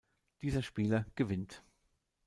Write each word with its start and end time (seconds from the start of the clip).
Dieser 0.41 0.63
Spieler 0.63 1.05
gewinnt. 1.13 1.61